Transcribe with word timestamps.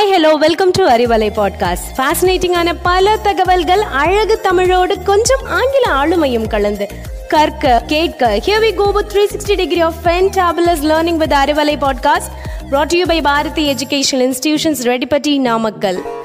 Hi 0.00 0.12
hello 0.12 0.34
welcome 0.34 0.70
to 0.70 0.88
Arivalai 0.88 1.28
podcast 1.36 1.88
ஃபேசினேட்டிங்கான 1.96 2.74
பல 2.82 3.16
தகவல்கள் 3.16 3.80
அழகு 3.80 4.40
தமிழோடு 4.40 5.02
கொஞ்சம் 5.02 5.42
ஆங்கில 5.46 5.92
ஆளுமையும் 5.92 6.46
கலந்து. 6.46 6.88
கற்க 7.28 7.82
கேட்க 7.86 8.40
here 8.46 8.62
we 8.62 8.74
go 8.74 8.90
with 8.90 9.10
360 9.16 9.56
degree 9.56 9.80
of 9.80 9.94
fantabulous 10.04 10.82
learning 10.82 11.16
with 11.16 11.32
Arivalai 11.32 11.76
podcast 11.76 12.30
brought 12.70 12.86
to 12.86 12.96
you 12.96 13.06
by 13.06 13.20
Bharathi 13.22 13.74
educational 13.74 14.32
institutions 14.32 14.82
Reddipatti 14.82 15.38
Namakkal 15.38 16.19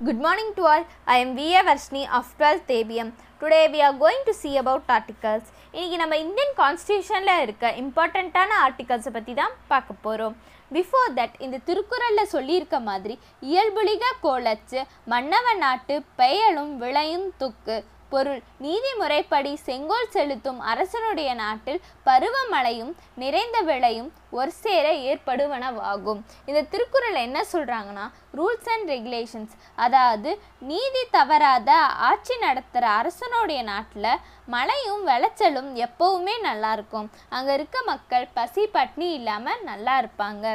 Good 0.00 0.18
morning 0.18 0.54
to 0.54 0.62
all. 0.62 0.84
I 1.06 1.18
am 1.18 1.36
V.A. 1.36 1.62
Varshni 1.62 2.02
of 2.10 2.28
12th 2.38 2.70
ABM. 2.74 3.08
Today 3.40 3.58
we 3.72 3.78
are 3.80 3.94
going 3.96 4.24
to 4.24 4.32
see 4.38 4.50
about 4.56 4.90
articles 4.90 5.46
இன்றைக்கி 5.74 5.96
நம்ம 5.96 6.16
Indian 6.16 6.52
கான்ஸ்டியூஷனில் 6.58 7.42
இருக்க 7.44 7.70
இம்பார்ட்டண்ட்டான 7.80 8.56
ஆர்டிகல்ஸை 8.64 9.10
பற்றி 9.10 9.34
தான் 9.34 9.54
பார்க்க 9.68 9.94
போகிறோம் 10.02 10.34
before 10.70 11.14
that 11.16 11.36
இந்த 11.40 11.60
திருக்குறளில் 11.68 12.30
சொல்லியிருக்க 12.32 12.78
மாதிரி 12.88 13.14
இயல்புலிக 13.42 14.12
கோலச்சு 14.22 14.80
மன்னவன் 15.06 15.62
நாட்டு 15.64 15.96
பெயலும் 16.16 16.74
விளையும் 16.78 17.26
துக்கு 17.38 17.78
பொருள். 18.12 18.40
நீதிமுறைப்படி 18.64 19.52
செங்கோல் 19.66 20.12
செலுத்தும் 20.14 20.60
அரசனுடைய 20.70 21.30
நாட்டில் 21.42 21.80
பருவமழையும் 22.08 22.92
நிறைந்த 23.22 23.58
விளையும் 23.68 24.10
ஒரு 24.38 24.50
சேர 24.62 24.86
ஏற்படுவனவாகும். 25.10 26.20
இந்த 26.48 26.60
திருக்குறள் 26.72 27.18
என்ன 27.26 27.38
சொல்கிறாங்கன்னா 27.52 28.06
ரூல்ஸ் 28.38 28.70
அண்ட் 28.74 28.90
ரெகுலேஷன்ஸ் 28.94 29.54
அதாவது 29.86 30.32
நீதி 30.70 31.04
தவறாத 31.16 31.70
ஆட்சி 32.10 32.36
நடத்துகிற 32.46 32.88
அரசனுடைய 33.00 33.62
நாட்டில் 33.70 34.12
மழையும் 34.56 35.02
விளைச்சலும் 35.10 35.70
எப்போவுமே 35.86 36.36
நல்லா 36.48 36.72
இருக்கும். 36.78 37.08
அங்கே 37.36 37.54
இருக்க 37.58 37.78
மக்கள் 37.92 38.28
பசி 38.38 38.64
பட்னி 38.76 39.08
இல்லாமல் 39.20 39.64
நல்லா 39.70 39.96
இருப்பாங்க. 40.02 40.46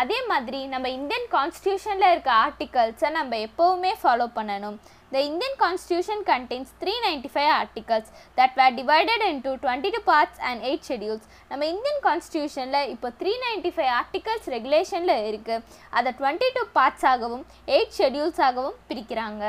அதே 0.00 0.18
மாதிரி 0.30 0.58
நம்ம 0.72 0.86
இந்தியன் 0.96 1.28
கான்ஸ்டியூஷனில் 1.34 2.12
இருக்க 2.12 2.30
ஆர்டிகல்ஸை 2.44 3.08
நம்ம 3.16 3.36
எப்போவுமே 3.46 3.92
ஃபாலோ 4.00 4.26
பண்ணணும். 4.38 4.76
The 5.12 5.20
Indian 5.20 5.54
Constitution 5.58 6.22
contains 6.22 6.70
395 6.78 7.44
articles 7.50 8.06
that 8.38 8.50
were 8.54 8.72
divided 8.72 9.20
into 9.22 9.56
22 9.56 10.00
parts 10.02 10.36
and 10.42 10.58
8 10.62 10.82
schedules. 10.82 11.22
நம்ம 11.50 11.62
இந்தியன் 11.66 12.00
கான்ஸ்டியூஷனில் 12.06 12.90
இப்போ 12.94 13.08
த்ரீ 13.20 13.32
நைன்டி 13.44 13.70
ஃபைவ் 13.76 13.92
ஆர்டிகல்ஸ் 14.00 14.48
ரெகுலேஷனில் 14.54 15.14
இருக்குது 15.28 15.62
அதை 15.98 16.10
டுவெண்ட்டி 16.18 16.48
டூ 16.56 16.64
பார்ட்ஸாகவும் 16.76 17.44
எயிட் 17.76 17.96
ஷெடியூல்ஸாகவும் 18.00 18.76
பிரிக்கிறாங்க. 18.90 19.42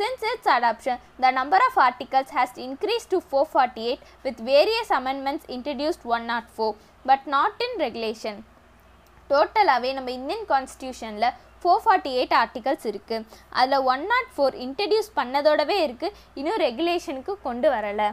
Since 0.00 0.24
its 0.30 0.50
adoption 0.56 1.00
the 1.24 1.32
number 1.38 1.64
of 1.68 1.78
articles 1.86 2.34
has 2.38 2.58
increase 2.66 3.08
to 3.14 3.20
four 3.28 3.48
forty 3.52 3.84
eight 3.90 4.04
with 4.26 4.42
various 4.50 4.92
amendments 5.00 5.48
introduced 5.58 6.06
one 6.16 6.26
nought 6.32 6.50
four 6.56 6.74
but 7.10 7.26
not 7.36 7.62
in 7.68 7.78
regulation 7.86 8.40
டோட்டலாகவே 9.30 9.90
நம்ம 9.98 10.10
Indian 10.18 10.46
கான்ஸ்டியூஷனில் 10.50 11.30
four 11.64 11.84
forty 11.84 12.12
eight 12.20 12.36
articles 12.42 12.86
இருக்குது 12.92 13.26
அதில் 13.60 13.86
one 13.92 14.04
not 14.12 14.30
four 14.36 14.56
introduce 14.66 15.10
பண்ணதோடவே 15.20 15.78
இருக்குது 15.86 16.16
இன்னும் 16.40 16.62
ரெகுலேஷனுக்கு 16.66 17.34
கொண்டு 17.48 17.68
வரலை. 17.76 18.08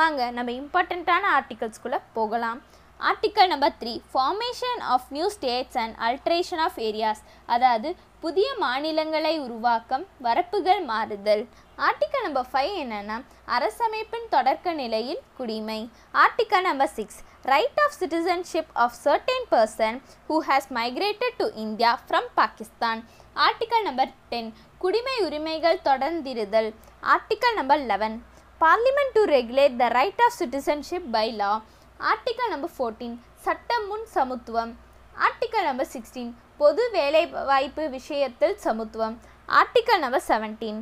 வாங்க 0.00 0.30
நம்ம 0.36 0.52
இம்பார்ட்டண்ட்டான 0.60 1.24
ஆர்டிகல்ஸ்குள்ளே 1.38 1.98
போகலாம். 2.16 2.60
Article 3.00 3.50
number 3.52 3.74
three 3.80 3.92
formation 4.12 4.82
of 4.92 5.08
new 5.14 5.26
states 5.34 5.78
and 5.82 5.94
alteration 6.06 6.62
of 6.66 6.78
areas 6.88 7.22
அதாவது 7.54 7.88
புதிய 8.24 8.48
மாநிலங்களை 8.62 9.32
உருவாக்கம் 9.46 10.04
வரப்புகள் 10.26 10.82
மாறுதல். 10.90 11.42
ஆர்டிக்கல் 11.88 12.24
நம்பர் 12.26 12.48
ஃபைவ் 12.52 12.72
என்னென்னா 12.82 13.16
அரசமைப்பின் 13.56 14.28
தொடக்க 14.34 14.72
நிலையில் 14.82 15.20
குடிமை. 15.38 15.80
Article 16.24 16.64
number 16.68 16.92
six 16.98 17.18
right 17.52 17.80
of 17.84 17.96
citizenship 18.00 18.72
of 18.84 18.96
certain 19.04 19.48
person 19.52 19.98
who 20.28 20.38
has 20.48 20.68
migrated 20.78 21.38
to 21.40 21.48
India 21.64 21.92
from 22.06 22.30
Pakistan 22.40 23.02
article 23.46 23.86
number 23.88 24.14
ten 24.32 24.50
குடிமை 24.84 25.16
உரிமைகள் 25.26 25.84
தொடர்ந்திருதல். 25.88 26.70
Article 27.14 27.56
number 27.60 27.84
eleven 27.92 28.16
parliament 28.60 29.14
to 29.16 29.22
regulate 29.36 29.78
the 29.82 29.86
right 30.00 30.22
of 30.26 30.36
citizenship 30.40 31.08
by 31.14 31.28
law 31.40 31.52
article 32.00 32.50
number 32.50 32.72
fourteen 32.76 33.14
சட்டம் 33.44 33.86
முன் 33.86 34.06
சமத்துவம் 34.14 34.72
article 35.16 35.66
number 35.68 35.88
sixteen 35.92 36.32
பொது 36.56 36.82
வேலை 36.90 37.22
வாய்ப்பு 37.50 37.84
விஷயத்தில் 37.88 38.56
சமத்துவம் 38.56 39.14
article 39.48 39.98
number 39.98 40.24
seventeen 40.28 40.80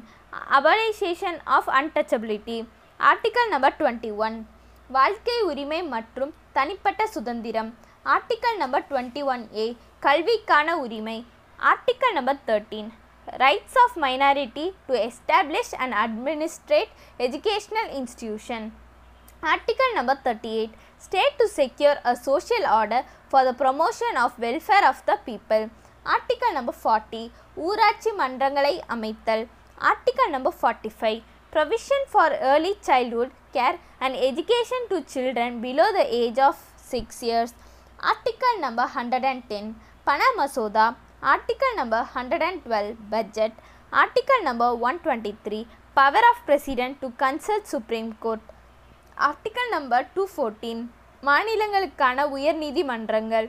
abolition 0.58 1.38
of 1.56 1.70
untouchability 1.80 2.58
article 3.00 3.50
number 3.50 3.76
twenty 3.80 4.10
one 4.16 4.36
வாழ்க்கை 4.90 5.36
உரிமை 5.50 5.80
மற்றும் 5.94 6.32
தனிப்பட்ட 6.52 7.02
சுதந்திரம். 7.06 7.70
Article 8.06 8.58
number 8.58 8.86
twenty 8.90 9.22
one 9.24 9.44
A 9.56 9.66
கல்விக்கான 10.02 10.74
உரிமை. 10.76 11.18
Article 11.58 12.12
number 12.12 12.42
thirteen 12.46 12.90
rights 13.42 13.78
of 13.82 13.96
minority 14.04 14.66
to 14.86 14.94
establish 15.08 15.74
and 15.82 15.94
administrate 15.94 16.92
educational 17.18 17.90
institution 17.98 18.66
article 19.43 19.93
number 19.93 20.21
thirty 20.23 20.51
eight 20.53 20.75
state 21.03 21.37
to 21.39 21.45
secure 21.55 21.97
a 22.03 22.13
social 22.23 22.67
order 22.77 23.05
for 23.31 23.45
the 23.45 23.53
promotion 23.59 24.17
of 24.17 24.37
welfare 24.39 24.85
of 24.85 25.03
the 25.05 25.15
people 25.27 25.63
article 26.05 26.53
number 26.53 26.79
forty 26.81 27.23
ஊராட்சி 27.61 28.11
மன்றங்களை 28.19 28.73
அமைத்தல் 28.87 29.43
article 29.81 30.31
number 30.31 30.57
forty 30.59 30.91
five 30.97 31.19
provision 31.53 32.05
for 32.11 32.35
early 32.47 32.73
childhood 32.87 33.33
care 33.51 33.77
and 33.99 34.17
education 34.27 34.87
to 34.89 34.97
children 35.13 35.57
below 35.61 35.87
the 35.91 36.03
age 36.19 36.39
of 36.39 36.61
six 36.91 37.21
years 37.23 37.55
article 38.03 38.59
number 38.59 38.91
hundred 38.95 39.25
and 39.25 39.45
ten 39.47 39.69
பண 40.07 40.23
மசோதா 40.37 40.87
article 41.25 41.75
number 41.75 42.05
hundred 42.15 42.43
and 42.43 42.61
twelve 42.65 42.91
budget 43.09 43.55
article 43.91 44.43
number 44.43 44.73
one 44.81 44.99
twenty 45.05 45.33
three 45.45 45.59
power 45.97 46.27
of 46.29 46.43
president 46.45 46.97
article 49.18 49.70
number 49.74 50.06
two 50.14 50.22
fourteen 50.32 50.82
மாநிலங்களுக்கான 51.22 52.24
உயர் 52.36 52.58
நீதிமன்றங்கள். 52.62 53.48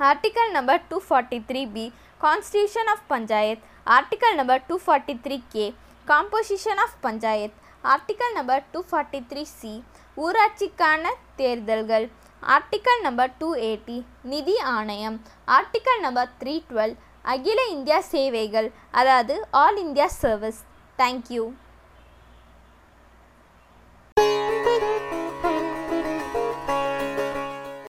Article 0.00 0.52
number 0.56 0.82
two 0.90 0.98
forty 1.06 1.38
three 1.48 1.62
B 1.74 1.84
constitution 2.20 2.90
of 2.94 3.06
panchayat 3.12 3.62
article 3.96 4.36
number 4.40 4.62
two 4.68 4.76
forty 4.84 5.14
three 5.24 5.38
K 5.54 5.66
composition 6.06 6.80
of 6.84 6.96
panchayat 7.06 7.56
article 7.84 8.34
number 8.38 8.62
two 8.72 8.80
forty 8.90 9.20
three 9.30 9.42
C 9.58 9.72
ஊராட்சிக்கான 10.16 11.04
தேர்தல்கள். 11.36 12.06
Article 12.42 13.02
number 13.06 13.32
two 13.40 13.48
eighty 13.68 13.98
நிதி 14.32 14.56
ஆணையம் 14.76 15.16
article 15.56 16.00
number 16.06 16.30
three 16.40 16.54
twelve 16.70 16.94
அகில 17.24 17.60
India 17.74 17.98
சேவைகள் 18.12 18.68
அதாவது 19.00 19.34
all 19.62 19.78
India 19.86 20.08
service 20.22 20.60
thank you 20.98 21.44